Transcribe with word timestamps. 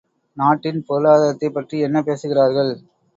நாட்டின் 0.37 0.79
பொருளாதாரத்தைப் 0.89 1.53
பற்றி 1.53 1.79
என்ன 1.79 2.01
பேசுகிறார்கள்? 2.01 2.71